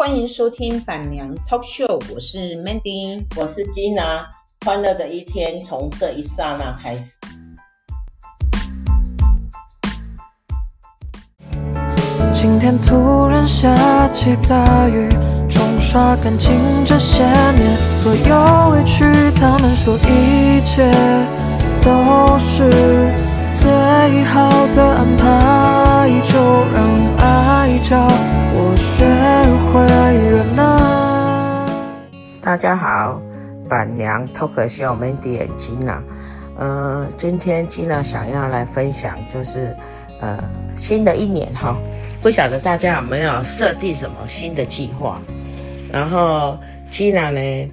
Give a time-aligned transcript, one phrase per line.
[0.00, 4.24] 欢迎收听板娘 Talk Show，我是 Mandy，我是 Gina，
[4.64, 7.12] 欢乐的一天从这一刹那开始。
[12.32, 15.06] 今天突然下起大雨，
[15.50, 16.56] 冲刷干净
[16.86, 19.04] 这些年所有委屈，
[19.38, 20.90] 他们说一切
[21.82, 22.70] 都是
[23.52, 26.38] 最好的安排，就
[26.72, 28.06] 让爱教
[28.52, 29.04] 我学
[29.66, 29.82] 会
[30.30, 30.62] 忍耐。
[32.40, 33.20] 大家好，
[33.68, 35.98] 板娘 Talk Show Mandy and Gina，
[36.58, 39.74] 呃，今天 Gina 想要来分享，就是
[40.20, 40.38] 呃，
[40.76, 41.76] 新的一年哈。
[42.22, 45.20] 不晓得大家有没有设定什么新的计划？
[45.92, 46.56] 然后
[46.90, 47.70] Gina 呢，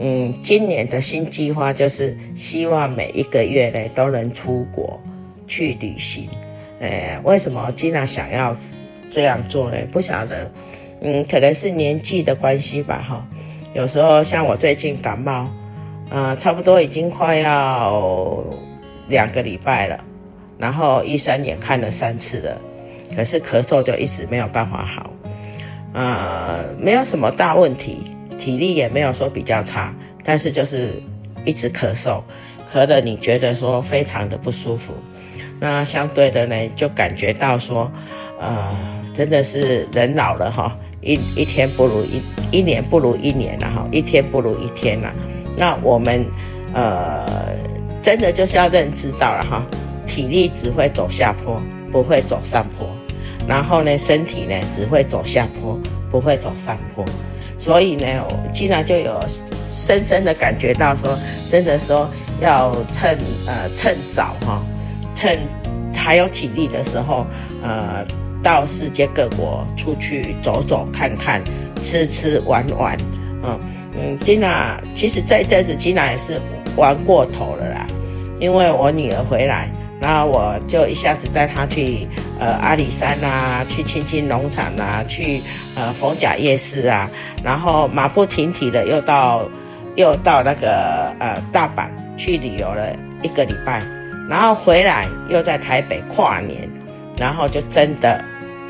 [0.00, 5.00] 嗯，今年的新计划就是希望每一个月呢都能出国
[5.50, 6.28] 去旅行。
[6.78, 8.56] 诶，为什么经常想要
[9.10, 9.76] 这样做呢？
[9.90, 10.48] 不晓得，
[11.02, 13.26] 嗯，可能是年纪的关系吧，哈。
[13.74, 15.48] 有时候像我最近感冒，
[16.10, 18.42] 呃，差不多已经快要
[19.08, 20.02] 两个礼拜了，
[20.56, 22.56] 然后医生也看了三次了。
[23.16, 25.10] 可是咳嗽就一直没有办法好，
[25.92, 29.92] 呃，没有什么大问题，体力也没有说比较差，
[30.24, 30.92] 但是就是
[31.44, 32.22] 一直咳嗽，
[32.72, 34.94] 咳的你觉得说非常的不舒服。
[35.60, 37.90] 那相对的呢，就感觉到说，
[38.40, 38.74] 呃，
[39.12, 45.12] 真的是人老了哈，一一天不如一一年不如一年了哈，一天不如一天了。
[45.56, 46.24] 那我们
[46.72, 47.26] 呃，
[48.00, 49.62] 真的就是要认知到了哈，
[50.06, 51.60] 体力只会走下坡，
[51.92, 52.88] 不会走上坡。
[53.46, 55.78] 然后呢，身体呢只会走下坡，
[56.10, 57.04] 不会走上坡，
[57.58, 59.20] 所以呢，我竟然就有
[59.70, 61.18] 深深的感觉到说，
[61.50, 62.08] 真的说
[62.40, 64.62] 要趁呃趁早哈，
[65.20, 65.38] 趁
[65.94, 67.26] 还有体力的时候，
[67.62, 68.02] 呃，
[68.42, 71.42] 到世界各国出去走走看看，
[71.82, 72.96] 吃吃玩玩，
[73.42, 73.60] 嗯
[73.94, 76.40] 嗯，金娜其实这一阵子金娜也是
[76.74, 77.86] 玩过头了啦，
[78.38, 79.68] 因为我女儿回来。
[80.00, 82.08] 然后我就一下子带她去
[82.38, 85.42] 呃阿里山啊，去青青农场啊，去
[85.76, 87.10] 呃逢甲夜市啊，
[87.44, 89.46] 然后马不停蹄的又到
[89.96, 93.82] 又到那个呃大阪去旅游了一个礼拜，
[94.30, 96.70] 然后回来又在台北跨年，
[97.18, 98.24] 然后就真的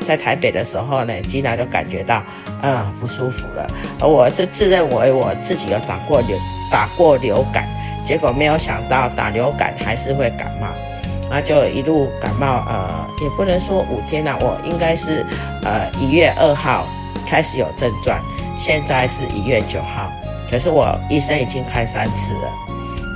[0.07, 2.23] 在台北的时候呢，经常就感觉到
[2.63, 6.35] 呃不舒服了，而我就自认为我自己有打过流
[6.71, 7.67] 打过流感，
[8.03, 10.67] 结果没有想到打流感还是会感冒。
[11.29, 15.25] 那就一路感冒，呃，也不能说五天了，我应该是，
[15.63, 16.85] 呃，一月二号
[17.25, 18.19] 开始有症状，
[18.57, 20.11] 现在是一月九号，
[20.49, 22.51] 可是我医生已经开三次了，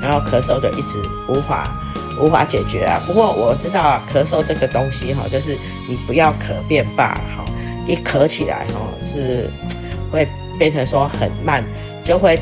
[0.01, 1.75] 然后咳嗽就一直无法
[2.19, 3.01] 无法解决啊。
[3.05, 7.45] 不过我知道啊，咳嗽这个东西哈，就是你不要咳便罢了哈，
[7.87, 9.49] 一咳起来哈是
[10.11, 10.27] 会
[10.57, 11.63] 变成说很慢，
[12.03, 12.39] 就会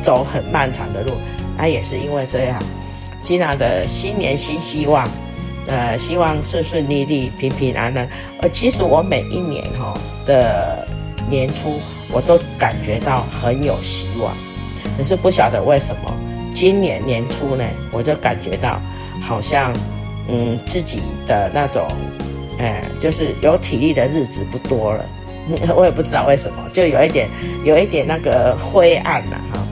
[0.00, 1.12] 走很漫长的路，
[1.56, 2.62] 那也是因为这样。
[3.22, 5.08] 吉娜的新年新希望，
[5.68, 8.08] 呃，希望顺顺利利、平平安安。
[8.40, 9.94] 呃其实我每一年哈
[10.26, 10.84] 的
[11.30, 11.78] 年初，
[12.10, 14.34] 我都感觉到很有希望。
[14.98, 16.12] 可是不晓得为什么，
[16.54, 18.80] 今年年初呢，我就感觉到
[19.20, 19.72] 好像，
[20.28, 21.86] 嗯，自己的那种，
[22.58, 25.04] 哎，就是有体力的日子不多了。
[25.74, 27.28] 我也不知道为什么，就有一点，
[27.64, 29.66] 有一点那个灰暗了哈，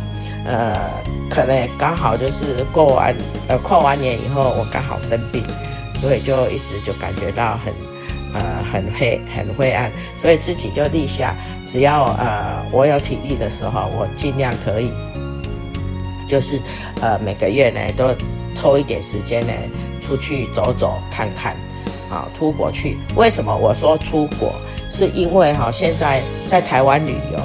[0.46, 1.10] 呃。
[1.30, 3.14] 可能刚好就是过完
[3.46, 5.40] 呃跨完年以后，我刚好生病，
[6.00, 7.72] 所以就一直就感觉到很
[8.34, 8.40] 呃
[8.72, 14.90] 很黑很灰暗，所以自己就立下，只要呃我有体力的时候，我尽量可以，
[16.30, 16.60] 就是
[17.02, 18.14] 呃每个月呢都
[18.54, 19.52] 抽一点时间呢
[20.00, 21.56] 出去走走看看，
[22.08, 22.96] 啊出国去。
[23.16, 24.52] 为什么我说出国？
[24.88, 27.40] 是因为哈现在在台湾旅游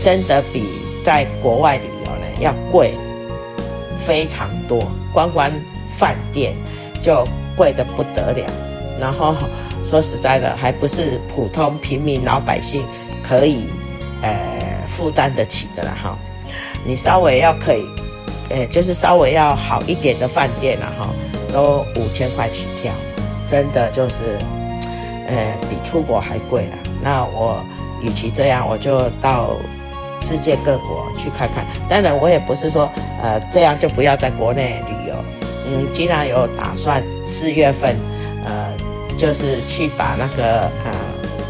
[0.00, 0.64] 真的比
[1.04, 2.94] 在国外旅游呢要贵。
[4.04, 5.48] 非常多，光光
[5.96, 6.56] 饭店
[7.00, 7.24] 就
[7.56, 8.44] 贵的不得了。
[8.98, 9.32] 然后
[9.84, 12.84] 说实在的，还不是普通平民老百姓
[13.22, 13.62] 可以
[14.22, 16.18] 呃负担得起的了哈。
[16.84, 17.86] 你稍微要可以，
[18.52, 21.08] 呃，就是稍微要好一点的饭店了哈，
[21.52, 22.92] 都五千块起跳，
[23.46, 24.38] 真的就是
[25.26, 26.78] 呃比出国还贵了。
[27.02, 27.60] 那我
[28.02, 29.56] 与其这样，我就到。
[30.24, 32.88] 世界各国去看看，当然我也不是说，
[33.20, 35.16] 呃，这样就不要在国内旅游。
[35.66, 37.96] 嗯，既然有打算四月份，
[38.46, 38.72] 呃，
[39.18, 40.94] 就是去把那个呃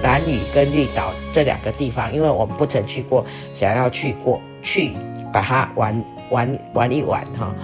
[0.03, 3.23] 兰屿跟绿岛这两个地方，因为我们不曾去过，
[3.53, 4.93] 想要去过去
[5.31, 7.55] 把它玩玩玩一玩哈。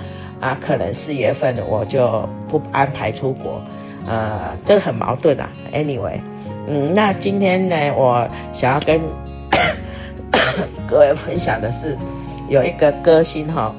[0.41, 3.61] 啊，可能四月份我就不安排出国，
[4.07, 5.51] 呃，这个很矛盾啊。
[5.73, 6.21] Anyway，
[6.69, 9.01] 嗯，那今天呢，我想要跟
[10.87, 11.99] 各位分享的是，
[12.49, 13.75] 有一个歌星哈，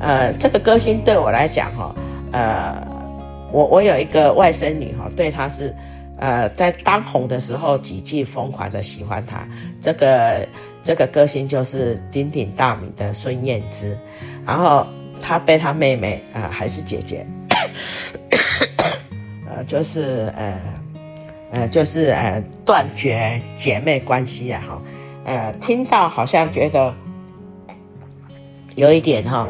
[0.00, 1.94] 呃，这个歌星对我来讲哈，
[2.32, 2.74] 呃，
[3.52, 5.72] 我我有一个外甥女哈，对她是，
[6.18, 9.46] 呃，在当红的时候几记疯狂的喜欢她。
[9.80, 10.44] 这个
[10.82, 13.98] 这个歌星就是鼎鼎大名的孙燕姿，
[14.44, 14.86] 然后
[15.20, 17.26] 她被她妹妹啊、呃、还是姐姐，
[19.48, 20.60] 呃，就是呃。
[21.52, 24.80] 呃，就是呃，断绝姐妹关系啊，哈，
[25.24, 26.94] 呃，听到好像觉得
[28.76, 29.48] 有一点哈，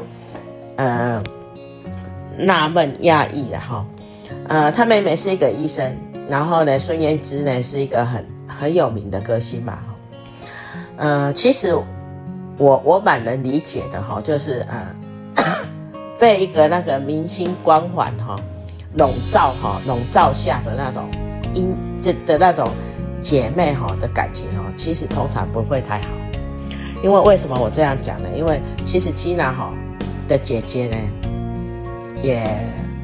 [0.76, 1.22] 呃，
[2.38, 3.86] 纳闷讶异的哈，
[4.48, 5.94] 呃，他妹妹是一个医生，
[6.26, 9.80] 然后呢，孙燕姿呢是一个很很有名的歌星嘛，
[11.00, 11.74] 呃，其实
[12.58, 14.94] 我我蛮能理解的哈，就是呃，
[16.20, 18.36] 被一个那个明星光环哈
[18.96, 21.10] 笼罩哈笼罩下的那种
[21.54, 21.74] 因。
[22.02, 22.66] 这的那种
[23.20, 26.06] 姐妹哈的感情哈，其实通常不会太好。
[27.04, 28.28] 因为为什么我这样讲呢？
[28.34, 29.70] 因为其实吉娜哈
[30.26, 30.96] 的姐姐呢，
[32.22, 32.42] 也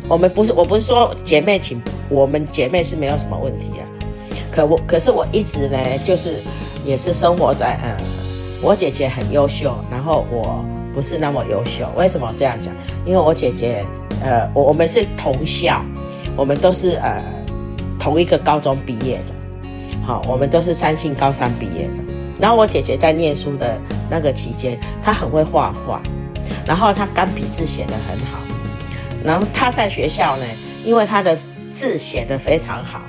[0.09, 1.79] 我们不是我不是说姐妹情，
[2.09, 3.85] 我们姐妹是没有什么问题啊。
[4.51, 6.41] 可我可是我一直呢，就是
[6.87, 7.97] 也是生活在嗯，
[8.63, 11.87] 我姐姐很优秀，然后我不是那么优秀。
[11.97, 12.73] 为什么这样讲？
[13.05, 13.85] 因为我姐姐
[14.23, 15.85] 呃，我我们是同校，
[16.37, 17.21] 我们都是呃。
[17.99, 19.35] 同一个高中毕业的，
[20.07, 21.95] 好，我们都是三星高三毕业的。
[22.39, 26.01] 然后我姐姐在念书的那个期间，她很会画画，
[26.65, 28.39] 然后她钢笔字写得很好。
[29.25, 30.45] 然后她在学校呢，
[30.85, 31.37] 因为她的
[31.69, 33.03] 字写得非常好，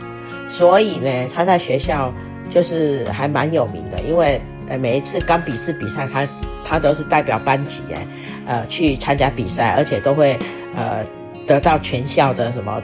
[0.50, 2.12] 所以呢，她在学校
[2.50, 4.00] 就是还蛮有名的。
[4.02, 6.28] 因为呃，每一次钢笔字比赛，他
[6.64, 8.08] 他都是代表班级哎，
[8.46, 10.38] 呃，去参加比赛，而且都会
[10.76, 11.06] 呃
[11.46, 12.82] 得到全校的什么。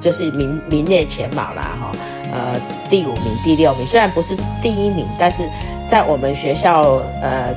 [0.00, 1.92] 就是名名列前茅啦，哈，
[2.32, 2.58] 呃，
[2.88, 5.46] 第五名、第六名，虽然不是第一名，但是
[5.86, 7.54] 在我们学校，呃，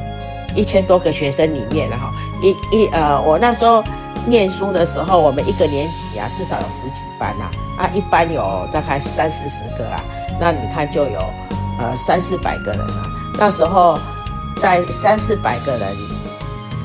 [0.54, 2.10] 一千多个学生里面，然后
[2.42, 3.82] 一一呃，我那时候
[4.28, 10.04] 念书的时候，我们一个年级啊，至少有十几班啊，啊，一班有大概三四十个啊，
[10.38, 11.24] 那你看就有
[11.80, 14.00] 呃三四百个人啊，那时候
[14.60, 15.96] 在三四百个人，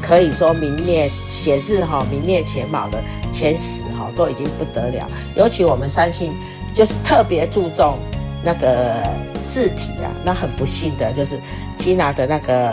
[0.02, 3.02] 可以说名列写字哈，名列前茅的
[3.32, 4.10] 前十哈。
[4.16, 6.34] 都已经不得了，尤其我们三星
[6.74, 7.96] 就是特别注重
[8.42, 8.96] 那个
[9.44, 10.10] 字体啊。
[10.24, 11.38] 那很不幸的就是
[11.76, 12.70] 吉娜的那个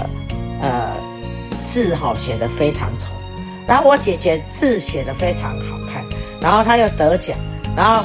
[0.60, 0.90] 呃
[1.64, 3.10] 字哈写得非常丑，
[3.68, 6.04] 然后我姐姐字写得非常好看，
[6.42, 7.38] 然后她又得奖，
[7.78, 8.04] 然后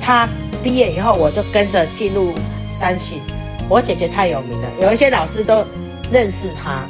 [0.00, 0.28] 她
[0.60, 2.34] 毕业以后我就跟着进入
[2.72, 3.20] 三星。
[3.68, 5.64] 我姐姐太有名了，有一些老师都
[6.10, 6.84] 认识她，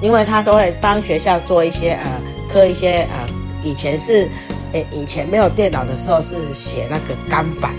[0.00, 3.28] 因为她都会帮学校做一些呃刻一些呃
[3.62, 4.28] 以前是。
[4.74, 7.72] 诶，以前没有电脑的时候是写那个钢板，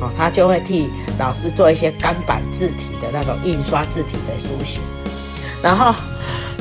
[0.00, 4.80] 哦，他就会替老师做一些钢板字体的那种印刷字体的书写。
[5.62, 5.94] 然后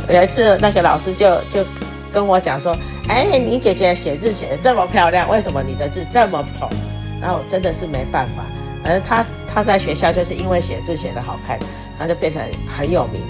[0.07, 1.66] 有一次，那个老师就就
[2.14, 2.78] 跟我讲说
[3.10, 6.69] ：“哎，你姐姐写字写的这么漂亮，为什么你的字这么丑？”
[7.19, 8.44] 然后真的是没办法，
[8.84, 9.02] 反正
[9.53, 11.59] 他在学校就是因为写字写得好看，
[11.98, 13.21] 他就变成很有名。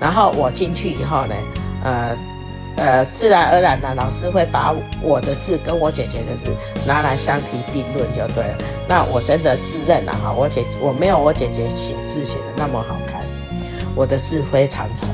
[0.00, 1.34] 然后我进去以后呢，
[1.84, 2.16] 呃。
[2.80, 4.72] 呃，自然而然的，老师会把
[5.02, 6.54] 我的字跟我姐姐的字
[6.86, 8.54] 拿来相提并论，就对了。
[8.86, 13.22] 那我真的自认了哈，我姐我没有我姐姐写字写的那么好看，
[13.96, 15.08] 我的字非常丑，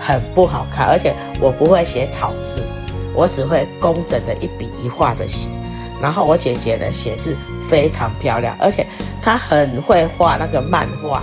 [0.00, 2.62] 很不好看，而且我不会写草字，
[3.14, 5.50] 我只会工整的一笔一画的写。
[6.00, 7.36] 然后我姐姐的写字
[7.68, 8.86] 非常漂亮，而且
[9.22, 11.22] 她很会画那个漫画。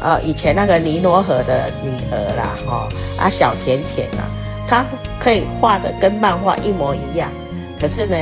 [0.00, 4.22] 呃，以前那个尼罗河的女儿啦，哈啊小甜甜呐。
[4.66, 4.84] 她
[5.20, 7.30] 可以画的跟漫画一模一样，
[7.80, 8.16] 可是呢，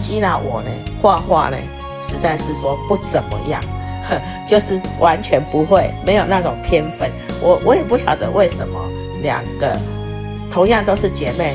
[0.00, 1.56] 吉娜我呢画画呢，
[2.00, 3.62] 实在是说不怎么样，
[4.08, 7.10] 哼，就是完全不会，没有那种天分。
[7.40, 8.78] 我我也不晓得为什么
[9.22, 9.78] 两个
[10.50, 11.54] 同样都是姐妹，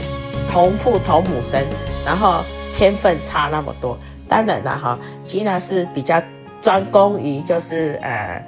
[0.52, 1.64] 同父同母生，
[2.06, 2.44] 然后
[2.76, 3.98] 天分差那么多。
[4.32, 6.24] 当然了哈，吉娜是比较
[6.60, 8.44] 专攻于就是呃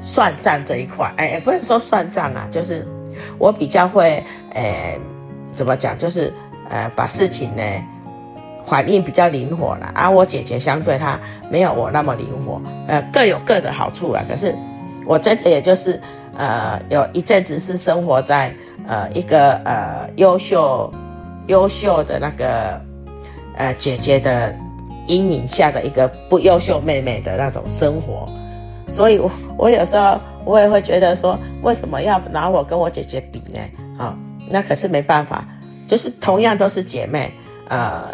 [0.00, 2.84] 算账这一块，哎，也不能说算账啊，就是。
[3.36, 4.22] 我比较会，
[4.54, 4.96] 呃，
[5.52, 5.98] 怎么讲？
[5.98, 6.32] 就是，
[6.70, 7.62] 呃，把事情呢，
[8.64, 9.90] 反应比较灵活了。
[9.92, 11.18] 而、啊、我姐姐相对她
[11.50, 14.22] 没有我那么灵活，呃，各有各的好处啊。
[14.28, 14.54] 可是
[15.04, 16.00] 我真的也就是，
[16.36, 18.54] 呃，有一阵子是生活在，
[18.86, 20.92] 呃，一个呃优秀、
[21.48, 22.80] 优秀的那个，
[23.56, 24.54] 呃，姐姐的
[25.08, 28.28] 阴影下的一个不优秀妹妹的那种生活。
[28.88, 33.58] 所以我，我有时候我也会觉得说，为什么要拿我跟我姐姐比呢？
[33.98, 34.16] 啊、
[34.48, 35.44] 那可是没办法，
[35.86, 37.32] 就是同样都是姐妹，
[37.68, 38.04] 呃，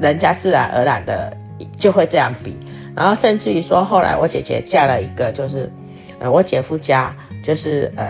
[0.00, 1.36] 人家自然而然的
[1.78, 2.56] 就会这样比。
[2.94, 5.70] 然后甚至于说，后来我姐姐嫁了一个就是，
[6.18, 8.06] 呃，我姐夫家就是呃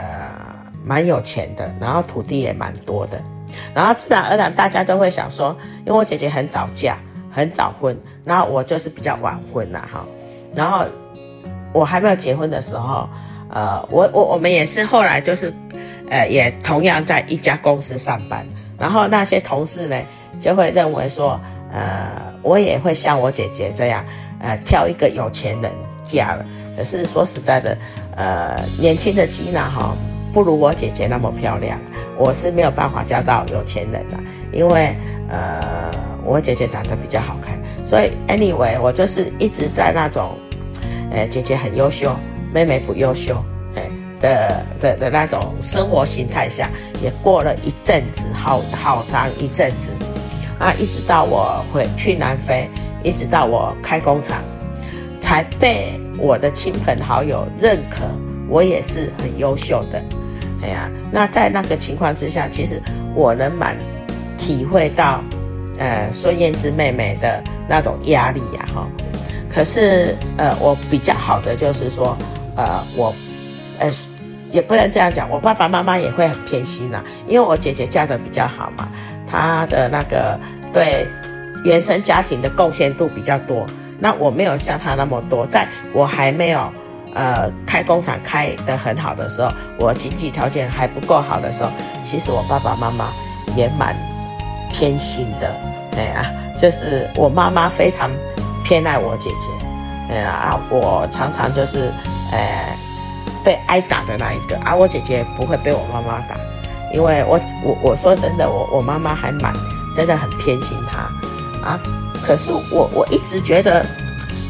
[0.85, 3.21] 蛮有钱的，然后土地也蛮多的，
[3.75, 6.97] 然后自然而然大家都会想说，因为我姐姐很早嫁，
[7.37, 10.03] 很早婚，然后我就是比较晚婚了哈，
[10.55, 10.87] 然后
[11.75, 13.07] 我还没有结婚的时候，
[13.51, 15.53] 呃，我我我们也是后来就是，
[16.09, 18.47] 呃，也同样在一家公司上班，
[18.79, 20.01] 然后那些同事呢
[20.41, 21.39] 就会认为说，
[21.71, 24.03] 呃，我也会像我姐姐这样，
[24.41, 25.71] 呃，挑一个有钱人
[26.03, 26.43] 嫁了。
[26.75, 27.77] 可是说实在的，
[28.17, 29.95] 呃，年轻的吉娜哈，
[30.37, 31.81] 不如我姐姐那么漂亮，
[32.19, 34.19] 我是没有办法嫁到有钱人的，
[34.53, 34.95] 因为
[35.31, 35.91] 呃，
[36.23, 40.37] 我姐姐长得比较好看，所以 anyway，我就是一直在那种，
[41.11, 42.15] 呃，姐姐很优秀，
[42.53, 43.43] 妹妹不优秀，
[43.77, 43.89] 哎
[44.21, 46.69] 的的的那种生活形态下，
[47.03, 49.91] 也过了一阵子，好好长一阵子，
[50.59, 52.69] 啊，一直到我回去南非，
[53.03, 54.37] 一直到我开工厂，
[55.19, 55.99] 才被。
[56.19, 58.01] 我的亲朋好友认可
[58.49, 60.03] 我也是很优秀的，
[60.63, 62.81] 哎呀，那在那个情况之下，其实
[63.15, 63.77] 我能蛮
[64.37, 65.23] 体会到，
[65.79, 68.87] 呃，孙燕姿妹妹的那种压力呀，哈。
[69.49, 72.17] 可是，呃，我比较好的就是说，
[72.57, 73.15] 呃，我，
[73.79, 73.91] 呃，
[74.53, 78.89] 也不能这样讲，我爸爸妈妈也会很偏心呐，因为我姐姐嫁的比较好嘛，
[79.27, 80.39] 她的那个
[80.73, 81.09] 对
[81.65, 83.67] 原生家庭的贡献度比较多。
[83.99, 86.71] 那我没有像他那么多，在我还没有，
[87.17, 91.71] 呃，开工厂开得很好的时候，我经济条件还不够好的时候，
[92.05, 93.09] 其实我爸爸妈妈
[93.57, 93.97] 也蛮
[94.71, 95.51] 偏心的，
[95.97, 96.31] 哎呀，
[96.61, 98.11] 就是我妈妈非常
[98.63, 101.91] 偏爱我姐姐，哎呀，我常常就是，
[102.33, 102.77] 呃，
[103.43, 106.37] 被挨打的那一个，啊、我姐姐不会被我妈妈打，
[106.93, 109.55] 因为我我我说真的，我我妈妈还蛮
[109.95, 111.81] 真的很偏心她，啊。
[112.23, 113.87] 可是我我一直觉得，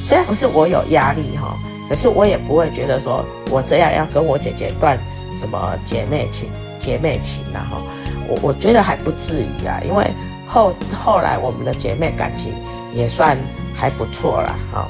[0.04, 1.54] 虽然不是我有压力哈，
[1.88, 4.98] 可是我也不会觉得说我这样要跟我姐姐断
[5.34, 7.80] 什么姐妹情姐妹情呐哈，
[8.28, 10.04] 我我觉得还不至于啊，因为
[10.46, 12.52] 后后来我们的姐妹感情
[12.92, 13.36] 也算
[13.74, 14.58] 还不错啦。
[14.72, 14.88] 哈，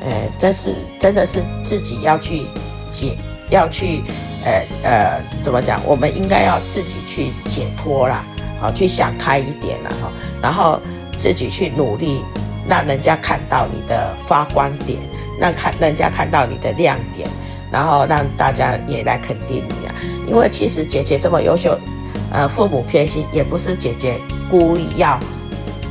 [0.00, 2.42] 呃，这是真的是自己要去
[2.92, 3.16] 解
[3.50, 4.02] 要去
[4.44, 8.24] 呃呃怎么讲，我们应该要自己去解脱啦，
[8.60, 9.90] 好去想开一点啦。
[10.02, 10.80] 哈，然后。
[11.18, 12.22] 自己去努力，
[12.68, 15.00] 让人家看到你的发光点，
[15.40, 17.28] 让看人家看到你的亮点，
[17.70, 19.94] 然后让大家也来肯定你啊！
[20.26, 21.78] 因为其实姐姐这么优秀，
[22.32, 25.18] 呃，父母偏心也不是姐姐故意要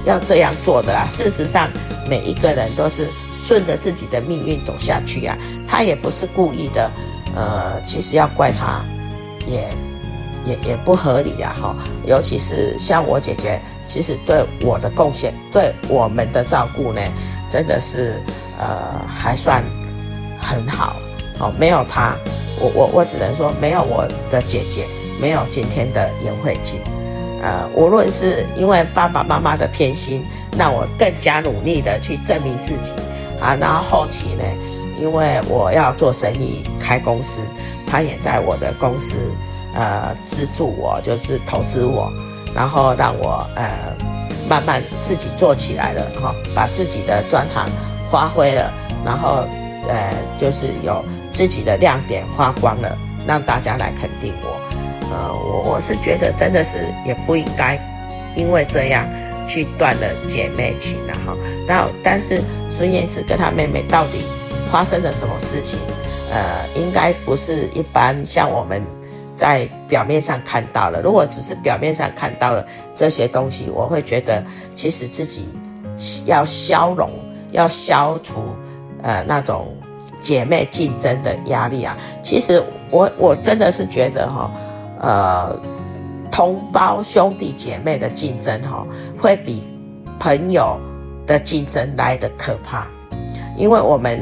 [0.06, 1.06] 要这样做的啊。
[1.08, 1.70] 事实上，
[2.10, 3.08] 每一个人都是
[3.40, 5.38] 顺着自己的命运走下去啊，
[5.68, 6.92] 他也不是故意的。
[7.36, 8.84] 呃，其实要怪他，
[9.46, 9.68] 也
[10.46, 11.56] 也也不合理啊！
[11.62, 11.76] 哈，
[12.06, 13.60] 尤其是像我姐姐。
[13.88, 17.00] 其实对我的贡献，对我们的照顾呢，
[17.52, 18.20] 真的是
[18.60, 19.64] 呃还算
[20.40, 20.96] 很好
[21.40, 21.52] 哦。
[21.60, 22.16] 没有她，
[22.60, 24.86] 我我我只能说没有我的姐姐，
[25.22, 26.80] 没有今天的颜慧金。
[27.42, 30.26] 呃，无论是因为爸爸妈妈的偏心，
[30.58, 32.94] 让我更加努力的去证明自己
[33.40, 33.56] 啊。
[33.60, 34.44] 然后后期呢，
[35.00, 37.42] 因为我要做生意开公司，
[37.86, 39.14] 他也在我的公司
[39.76, 42.12] 呃资助我，就是投资我。
[42.56, 43.96] 然后让我呃
[44.50, 47.70] 慢慢自己做起来了哈，把自己的专长
[48.16, 48.72] 发挥了，
[49.04, 49.44] 然后
[49.90, 54.48] 呃就是有自己的亮点发光了，让大家来肯定我。
[55.12, 57.78] 呃，我我是觉得真的是也不应该
[58.34, 59.06] 因为这样
[59.46, 61.36] 去断了姐妹情然后。
[61.68, 62.42] 然后但是
[62.72, 64.24] 孙燕姿跟她妹妹到底
[64.72, 65.78] 发生了什么事情？
[66.32, 68.82] 呃，应该不是一般像我们。
[69.36, 74.42] 在表面上看到了，如果只是表面上看到了这些东西，我会觉得
[74.74, 75.50] 其实自己
[76.26, 77.10] 要消融，
[77.56, 78.36] 要消除
[79.02, 79.76] 呃那种
[80.22, 81.98] 姐妹竞争的压力啊。
[82.22, 84.52] 其实我我真的是觉得哈，
[85.00, 85.60] 呃，
[86.32, 88.86] 同胞兄弟姐妹的竞争哈，
[89.20, 89.64] 会比
[90.20, 90.78] 朋友
[91.26, 92.86] 的竞争来得可怕，
[93.58, 94.20] 因为我们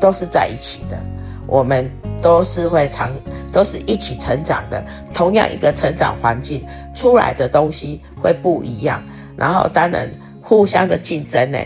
[0.00, 0.98] 都是在一起的，
[1.46, 3.10] 我们都是会常。
[3.52, 4.80] 都是一起成长的，
[5.12, 9.02] 同样一个成长环境出来的东西会不一样。
[9.36, 10.08] 然后当然
[10.40, 11.58] 互相的竞争呢，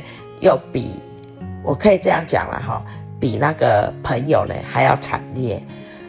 [0.45, 0.93] 又比
[1.65, 2.85] 我可以这样讲了哈，
[3.19, 5.61] 比那个朋友呢还要惨烈。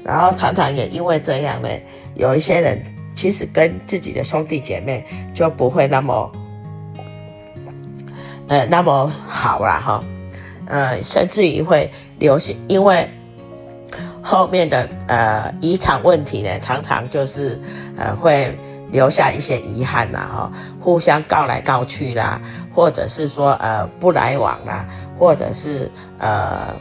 [0.03, 1.69] 然后常常也因为这样呢，
[2.13, 2.79] 有一些人
[3.13, 6.31] 其实跟自己的兄弟姐妹就不会那么
[8.47, 10.03] 呃那么好了哈，
[10.67, 11.89] 呃甚至于会
[12.19, 13.09] 留下，因为。
[14.27, 17.61] 后面的呃遗产问题呢，常常就是
[17.95, 18.57] 呃会
[18.89, 22.41] 留下一些遗憾啦，哈，互相告来告去啦，
[22.75, 24.85] 或者是说呃不来往啦，
[25.17, 25.89] 或者是
[26.19, 26.75] 呃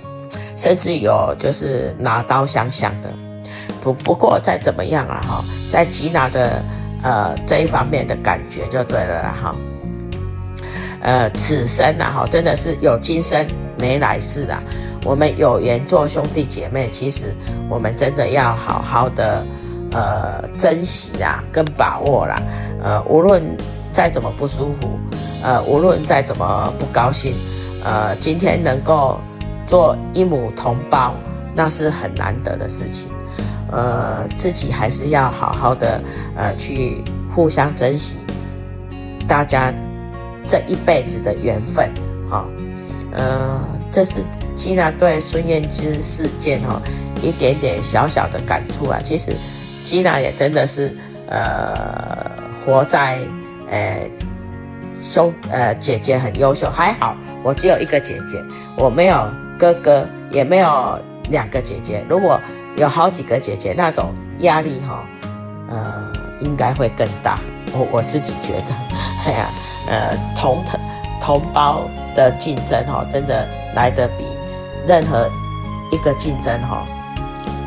[0.57, 3.09] 甚至有就是拿刀相向的。
[3.81, 6.63] 不不过再怎么样啊哈，在吉娜的
[7.03, 9.55] 呃这一方面的感觉就对了啦哈。
[11.01, 13.47] 呃，此生啊哈，真的是有今生
[13.79, 14.63] 没来世啦。
[15.05, 17.35] 我们有缘做兄弟姐妹，其实
[17.69, 19.45] 我们真的要好好的
[19.93, 22.41] 呃珍惜啦，跟把握啦。
[22.83, 23.43] 呃，无论
[23.93, 24.99] 再怎么不舒服，
[25.45, 27.35] 呃，无论再怎么不高兴，
[27.85, 29.21] 呃，今天能够
[29.67, 31.15] 做一母同胞，
[31.55, 33.09] 那是很难得的事情。
[33.71, 36.01] 呃，自己还是要好好的
[36.35, 38.15] 呃去互相珍惜，
[39.29, 39.73] 大家
[40.49, 41.91] 这一辈子的缘分，
[42.31, 42.45] 哈、
[43.13, 43.61] 呃，
[43.91, 44.25] 这是。
[44.57, 46.81] 吉娜对孙燕姿事件哈、
[47.21, 49.35] 一点点小小的感触啊，其实
[49.83, 50.97] 吉娜也真的是
[51.29, 52.25] 呃
[52.65, 53.19] 活在
[53.69, 54.09] 呃
[55.05, 58.43] 兄呃姐姐很优秀，还好我只有一个姐姐，
[58.77, 62.05] 我没有哥哥，也没有两个姐姐。
[62.09, 62.41] 如果
[62.77, 65.05] 有好几个姐姐，那种压力哈、
[65.69, 67.39] 哦、呃应该会更大。
[67.73, 68.75] 我我自己觉得，
[69.27, 69.51] 哎呀
[69.89, 70.65] 呃同
[71.21, 71.83] 同胞
[72.17, 74.25] 的竞争哈、哦、真的来得比。
[74.87, 75.29] 任何
[75.91, 76.85] 一个竞争哈，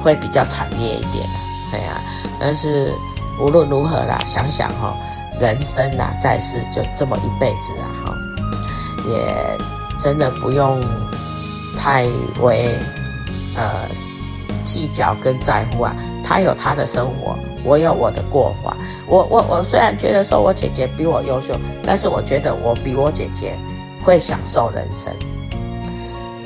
[0.04, 1.26] 会比较惨烈一点，
[1.74, 2.02] 哎呀。
[2.40, 2.94] 但是
[3.42, 4.96] 无论如何啦，想想哈，
[5.40, 8.14] 人生呐，在世就这么一辈子啊哈，
[9.08, 9.58] 也
[10.00, 10.84] 真的不用
[11.78, 12.06] 太
[12.42, 12.76] 为
[13.56, 13.88] 呃
[14.66, 15.96] 计较跟在乎啊。
[16.24, 18.76] 他有他的生活，我有我的过法。
[19.08, 23.58] 我我我虽然觉得说我姐姐比我优秀，但是我觉得我比我姐姐
[24.04, 25.14] 会享受人生。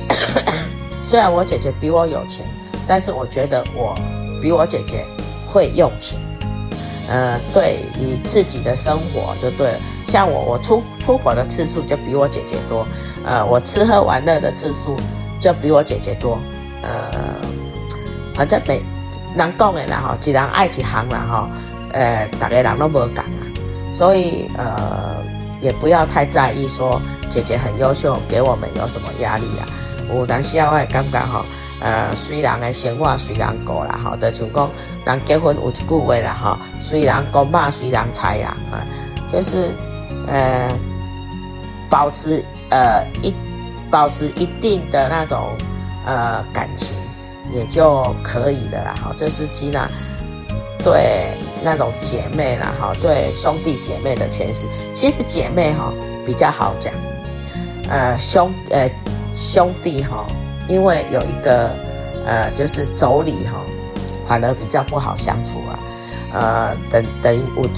[1.02, 2.46] 虽然我姐姐比我有钱，
[2.86, 3.98] 但是我觉得我
[4.40, 5.04] 比我姐姐
[5.52, 6.16] 会用钱。
[7.12, 9.78] 呃，对于自己的生活就对了。
[10.08, 12.86] 像我，我出出国的次数就比我姐姐多。
[13.22, 14.96] 呃，我吃喝玩乐的次数
[15.38, 16.38] 就比我姐姐多。
[16.80, 17.36] 呃，
[18.34, 18.82] 反正每
[19.36, 21.48] 人讲的啦哈，既然爱一行啦哈。
[21.92, 23.44] 呃，大家人都无讲啊，
[23.92, 25.22] 所以呃，
[25.60, 29.68] 也不要太在意说姐姐很优秀，给我们有什么压力啊。
[30.08, 31.44] 有当时啊，我会感觉吼，
[31.82, 34.70] 呃，虽然的生活虽然过啦，吼，就像讲
[35.04, 38.86] 人结婚有一句话啦，吼，虽然公妈随人财啦，啊，
[39.32, 39.70] 就是
[40.28, 40.70] 呃，
[41.90, 43.34] 保持呃一
[43.90, 45.50] 保持一定的那种
[46.06, 46.96] 呃感情
[47.52, 49.88] 也就可以了啦，哈，这是吉娜
[50.82, 51.26] 对
[51.62, 54.66] 那种姐妹啦，哈，对兄弟姐妹的诠释。
[54.94, 55.92] 其实姐妹哈
[56.24, 56.92] 比较好讲，
[57.88, 58.88] 呃，兄呃。
[59.34, 60.26] 兄弟哈，
[60.68, 61.70] 因为有一个
[62.26, 63.60] 呃，就是妯娌哈，
[64.28, 65.78] 反而比较不好相处啊。
[66.32, 67.68] 呃，等等于我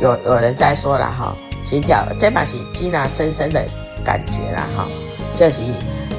[0.00, 1.34] 有有人在说了哈，
[1.66, 3.64] 请教这把是吉娜深深的
[4.04, 4.86] 感觉了哈，
[5.34, 5.62] 就是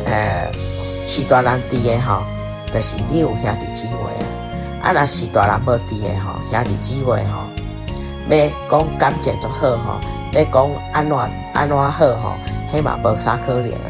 [0.05, 0.51] 呃，
[1.05, 2.25] 是大人弟的哈，
[2.73, 4.25] 就是你有兄弟姊妹啊。
[4.83, 7.47] 啊，那是大人无弟的哈，兄弟姊妹哈，
[8.29, 10.01] 要讲感情就好哈，
[10.33, 11.17] 要讲安怎
[11.53, 12.37] 安怎好哈，
[12.71, 13.87] 起码无啥可怜啊。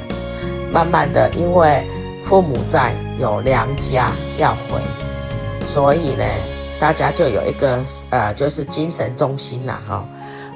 [0.71, 1.87] 慢慢的，因为
[2.27, 4.81] 父母在，有娘家要回，
[5.65, 6.25] 所以呢，
[6.77, 10.03] 大家就有一个呃，就是精神中心啦，哈，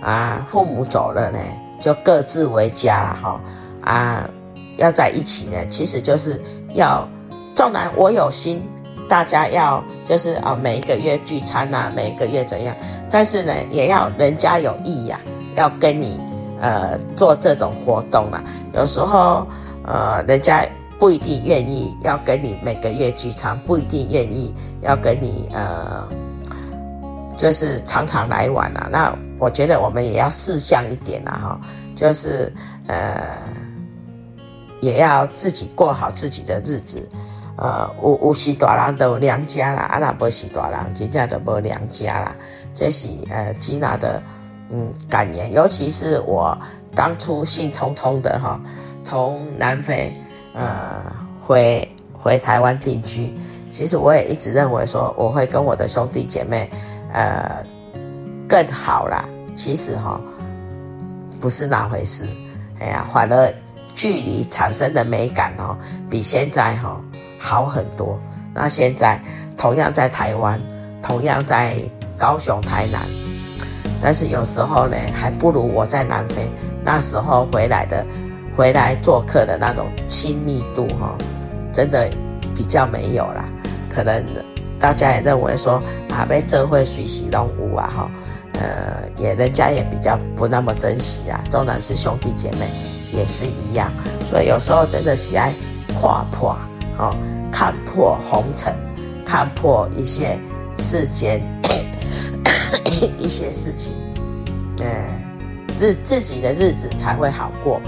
[0.02, 1.40] 啊，父母走了呢，
[1.80, 3.40] 就各自为家，哈，
[3.84, 4.30] 啊，
[4.76, 6.42] 要在一起呢，其实就是
[6.74, 7.08] 要，
[7.56, 8.62] 纵然我有心，
[9.08, 12.76] 大家要就是啊，每一个月聚餐呐，每一个月怎样，
[13.10, 15.18] 但是呢，也要人家有意呀，
[15.56, 16.20] 要跟你
[16.60, 19.48] 呃做这种活动啦，有时候。
[19.84, 20.64] 呃，人家
[21.02, 26.08] 不一定愿意要跟你每个月聚餐，不一定愿意要跟你呃，
[27.36, 28.88] 就是常常来往啊。
[28.92, 31.62] 那我觉得我们也要识相一点啦，哈，
[31.96, 32.54] 就是
[32.86, 33.36] 呃，
[34.80, 37.10] 也要自己过好自己的日子。
[37.58, 42.36] 呃，有有时大人都有娘家啦，啊那不是大人，真正都没娘家啦。
[42.76, 44.22] 这是呃吉娜的
[44.70, 46.56] 嗯感言，尤其是我
[46.94, 48.62] 当初兴冲冲的哈。
[49.04, 50.14] 从南非，
[50.54, 51.02] 呃，
[51.40, 53.34] 回回台湾定居。
[53.70, 56.70] 其实我也一直认为说，我会跟我的兄弟姐妹，
[57.14, 57.64] 呃，
[58.48, 59.24] 更好啦。
[59.56, 60.20] 其实哈，
[61.40, 62.26] 不是那回事。
[62.80, 63.54] 哎呀，反而
[63.94, 65.78] 距离产生的美感哦，
[66.10, 67.00] 比现在哈
[67.40, 68.20] 好很多。
[68.54, 69.22] 那现在
[69.58, 70.60] 同样在台湾，
[71.02, 71.76] 同样在
[72.18, 73.02] 高雄、台南，
[74.02, 76.50] 但是有时候呢，还不如我在南非
[76.84, 78.06] 那时候回来的。
[78.56, 81.18] 回来做客的那种亲密度哈，
[81.72, 82.10] 真的
[82.56, 83.46] 比较没有啦。
[83.90, 84.24] 可能
[84.80, 88.12] 大家也认为说啊，被这会学习弄污啊哈，
[88.54, 91.44] 呃，也人家也比较不那么珍惜啊。
[91.50, 92.70] 纵然是兄弟姐妹
[93.12, 93.92] 也是一样，
[94.30, 95.54] 所以有时候真的喜爱
[96.00, 96.56] 跨破
[96.98, 97.16] 哦，
[97.52, 98.74] 看破红尘，
[99.26, 100.40] 看破一些
[100.78, 101.42] 世间
[103.18, 103.94] 一些事情，
[104.80, 104.86] 呃，
[105.78, 107.82] 自自己的日子才会好过。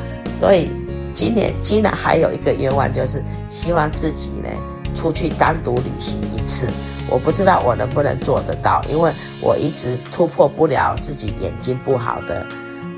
[0.43, 0.69] 所以
[1.13, 4.49] 今年今年还有一个愿望，就是希望自己呢
[4.93, 6.67] 出去单独旅行一次。
[7.09, 12.45] 我不知道我能不能做得到，因为我一直突破不了自己眼睛不好的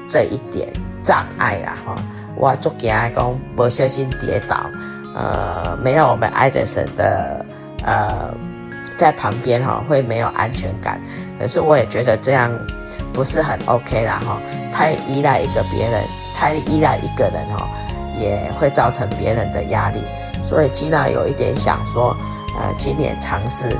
[0.07, 0.67] 这一点
[1.03, 1.95] 障碍啦哈。
[2.35, 4.67] 我做给爱公不小心跌倒，
[5.13, 7.45] 呃，没有我们爱德森的
[7.83, 8.33] 呃
[8.97, 10.99] 在旁边哈，会没有安全感。
[11.39, 12.49] 可是我也觉得这样
[13.13, 16.03] 不是很 OK 啦哈，太依赖一个别人，
[16.35, 17.65] 太依赖一个人哈，
[18.19, 20.03] 也会造成别人的压力。
[20.45, 22.15] 所以吉娜有一点想说，
[22.59, 23.75] 呃，今年尝试。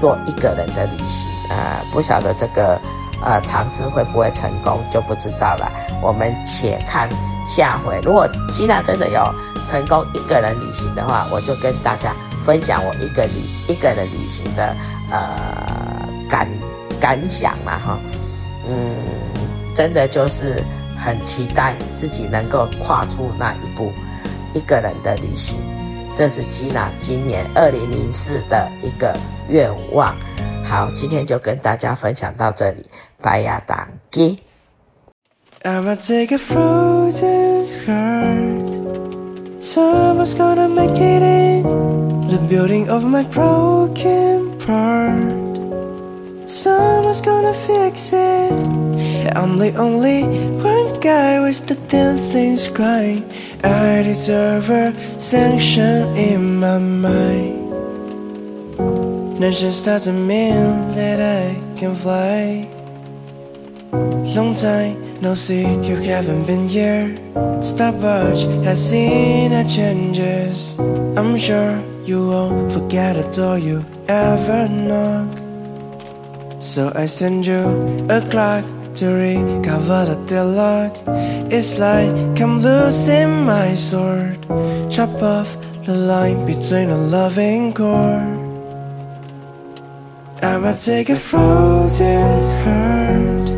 [0.00, 2.80] 做一个人的旅行，呃，不晓得这个，
[3.22, 5.70] 呃，尝试会不会成功就不知道了。
[6.00, 7.06] 我们且看
[7.46, 8.00] 下回。
[8.02, 9.34] 如果吉娜真的有
[9.66, 13.32] 成功一个人旅行的话，我就跟大家分享我一个旅
[13.68, 14.74] 一个人旅行的
[15.10, 16.48] 呃感
[16.98, 17.98] 感想嘛哈。
[18.66, 18.96] 嗯，
[19.74, 20.64] 真的就是
[21.00, 23.90] 很期待自己能够跨出那一步，
[24.54, 25.58] 一个人的旅行。
[26.14, 29.16] 这是吉娜今年二零零四的一个。
[29.48, 30.14] 愿望，
[30.64, 32.86] 好，今天就跟大家分享到这里，
[33.20, 34.38] 拜呀，当机。
[35.64, 38.70] I'ma take a frozen heart.
[39.60, 45.58] Someone's gonna make it in the building of my broken part.
[46.46, 48.52] Someone's gonna fix it.
[49.34, 50.22] I'm the only
[50.62, 53.24] one guy with the damn things crying.
[53.64, 57.60] I deserve a sanction in my mind.
[59.40, 62.68] That just doesn't mean that I can fly
[64.36, 67.16] Long time no see, you haven't been here
[67.62, 75.42] Stopwatch has seen our changes I'm sure you won't forget a door you ever knocked
[76.62, 77.64] So I send you
[78.10, 78.64] a clock
[79.00, 80.92] to recover the
[81.50, 84.38] It's like I'm losing my sword.
[84.90, 88.38] Chop off the line between a loving chord
[90.42, 93.48] I'ma take a frozen heart.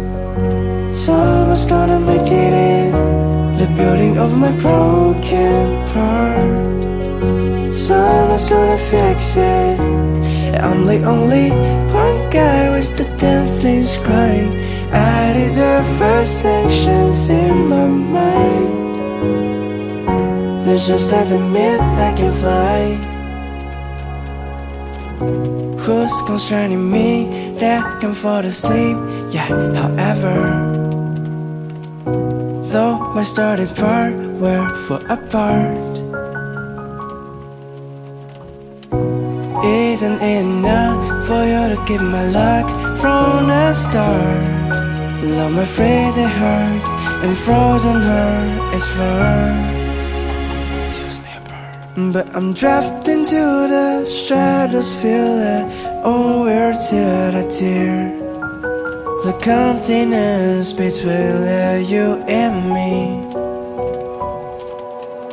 [0.94, 2.92] Someone's gonna make it in.
[3.58, 7.74] The building of my broken part.
[7.74, 9.80] Someone's gonna fix it.
[10.66, 11.50] I'm the only
[12.02, 14.61] one guy with the damn things crying
[14.92, 18.68] I deserve first sanctions in my mind
[20.66, 22.96] This just doesn't mean I can fly
[25.78, 28.96] Who's constraining me that can fall asleep?
[29.30, 30.38] Yeah, however
[32.72, 35.92] Though my starting part were for apart
[39.64, 42.68] Isn't it enough for you to keep my luck
[43.00, 44.61] from the start?
[45.22, 46.82] Love my freezing heart
[47.24, 49.82] and frozen heart is far
[52.12, 55.68] but I'm drifting to the stratosphere
[56.04, 58.10] Oh, where till I tear.
[59.24, 63.22] The continents between you and me.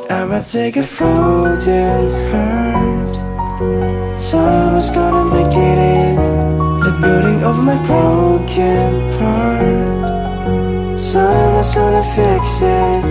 [0.08, 3.16] I'ma take a frozen heart.
[4.20, 6.16] Someone's gonna make it in.
[6.86, 9.39] The building of my broken part
[11.62, 13.04] Someone's gonna fix it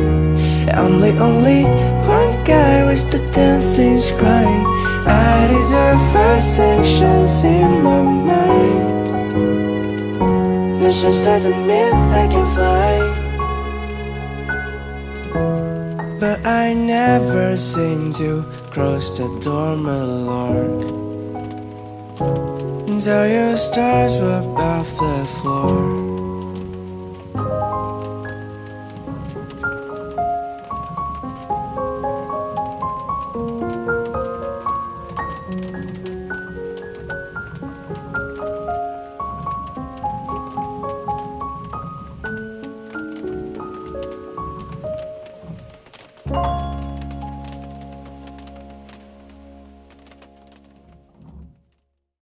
[0.74, 1.66] I'm the only
[2.18, 4.66] one guy with the damn things crying
[5.06, 8.82] I deserve first sanctions in my mind.
[10.82, 13.00] This just doesn't mean I can fly.
[16.20, 19.28] But I never seem to cross the
[19.78, 20.84] my lord
[22.90, 26.09] Until your stars were above the floor